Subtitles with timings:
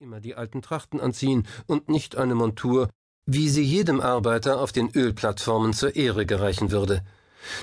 [0.00, 2.88] immer die alten Trachten anziehen und nicht eine Montur,
[3.26, 7.04] wie sie jedem Arbeiter auf den Ölplattformen zur Ehre gereichen würde.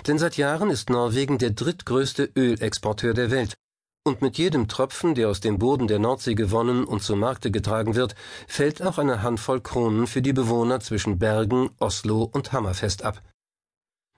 [0.05, 3.55] Denn seit Jahren ist Norwegen der drittgrößte Ölexporteur der Welt,
[4.03, 7.95] und mit jedem Tropfen, der aus dem Boden der Nordsee gewonnen und zum Markte getragen
[7.95, 8.15] wird,
[8.47, 13.23] fällt auch eine Handvoll Kronen für die Bewohner zwischen Bergen, Oslo und Hammerfest ab.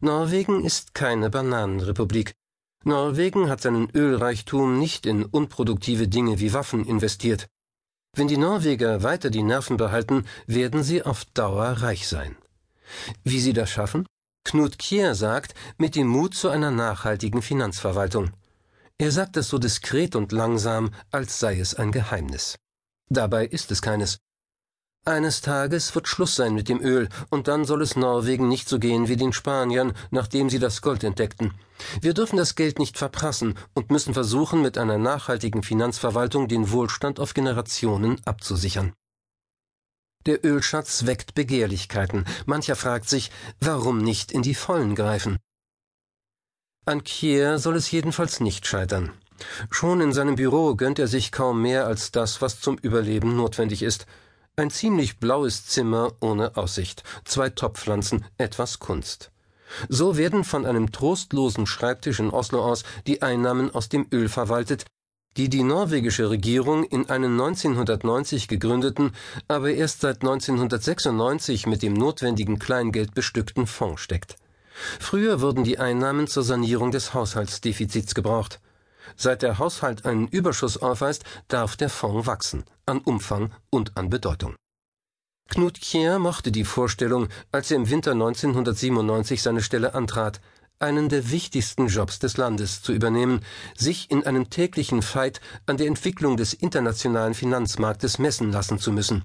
[0.01, 2.33] Norwegen ist keine Bananenrepublik.
[2.83, 7.47] Norwegen hat seinen Ölreichtum nicht in unproduktive Dinge wie Waffen investiert.
[8.17, 12.35] Wenn die Norweger weiter die Nerven behalten, werden sie auf Dauer reich sein.
[13.23, 14.07] Wie sie das schaffen?
[14.43, 18.31] Knut Kier sagt, mit dem Mut zu einer nachhaltigen Finanzverwaltung.
[18.97, 22.57] Er sagt das so diskret und langsam, als sei es ein Geheimnis.
[23.07, 24.17] Dabei ist es keines.
[25.07, 28.77] Eines Tages wird Schluss sein mit dem Öl, und dann soll es Norwegen nicht so
[28.77, 31.53] gehen wie den Spaniern, nachdem sie das Gold entdeckten.
[32.01, 37.21] Wir dürfen das Geld nicht verprassen und müssen versuchen, mit einer nachhaltigen Finanzverwaltung den Wohlstand
[37.21, 38.91] auf Generationen abzusichern.
[40.25, 42.25] Der Ölschatz weckt Begehrlichkeiten.
[42.45, 45.37] Mancher fragt sich, warum nicht in die Vollen greifen?
[46.85, 49.13] An Kier soll es jedenfalls nicht scheitern.
[49.69, 53.83] Schon in seinem Büro gönnt er sich kaum mehr als das, was zum Überleben notwendig
[53.83, 54.05] ist.
[54.59, 59.29] Ein ziemlich blaues Zimmer ohne Aussicht, zwei Topfpflanzen, etwas Kunst.
[59.87, 64.85] So werden von einem trostlosen Schreibtisch in Oslo aus die Einnahmen aus dem Öl verwaltet,
[65.37, 69.11] die die norwegische Regierung in einen 1990 gegründeten,
[69.47, 74.37] aber erst seit 1996 mit dem notwendigen Kleingeld bestückten Fonds steckt.
[74.99, 78.59] Früher wurden die Einnahmen zur Sanierung des Haushaltsdefizits gebraucht.
[79.15, 84.55] Seit der Haushalt einen Überschuss aufweist, darf der Fonds wachsen, an Umfang und an Bedeutung.
[85.49, 90.41] Knut Kier mochte die Vorstellung, als er im Winter 1997 seine Stelle antrat,
[90.79, 93.41] einen der wichtigsten Jobs des Landes zu übernehmen,
[93.75, 99.23] sich in einem täglichen Fight an der Entwicklung des internationalen Finanzmarktes messen lassen zu müssen.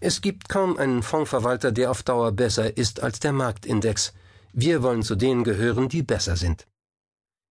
[0.00, 4.12] Es gibt kaum einen Fondsverwalter, der auf Dauer besser ist als der Marktindex.
[4.52, 6.66] Wir wollen zu denen gehören, die besser sind.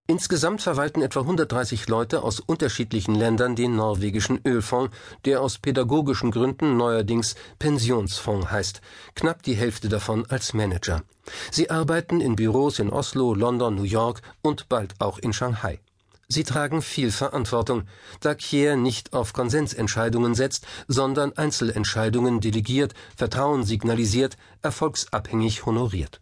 [0.08, 4.96] Insgesamt verwalten etwa 130 Leute aus unterschiedlichen Ländern den norwegischen Ölfonds,
[5.26, 8.82] der aus pädagogischen Gründen neuerdings Pensionsfonds heißt,
[9.16, 11.02] knapp die Hälfte davon als Manager.
[11.50, 15.80] Sie arbeiten in Büros in Oslo, London, New York und bald auch in Shanghai.
[16.28, 17.86] Sie tragen viel Verantwortung,
[18.20, 26.20] da Kier nicht auf Konsensentscheidungen setzt, sondern Einzelentscheidungen delegiert, Vertrauen signalisiert, erfolgsabhängig honoriert.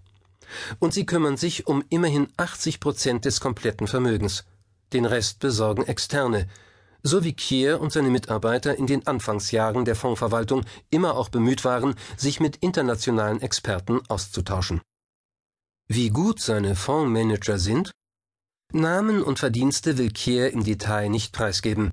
[0.80, 4.46] Und sie kümmern sich um immerhin 80 Prozent des kompletten Vermögens.
[4.94, 6.48] Den Rest besorgen Externe,
[7.02, 11.96] so wie Kier und seine Mitarbeiter in den Anfangsjahren der Fondsverwaltung immer auch bemüht waren,
[12.16, 14.82] sich mit internationalen Experten auszutauschen.
[15.88, 17.92] Wie gut seine Fondsmanager sind?
[18.72, 21.92] Namen und Verdienste will Kier im Detail nicht preisgeben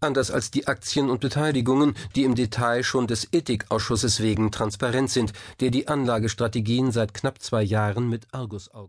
[0.00, 5.32] anders als die Aktien und Beteiligungen, die im Detail schon des Ethikausschusses wegen transparent sind,
[5.60, 8.68] der die Anlagestrategien seit knapp zwei Jahren mit Argusaugen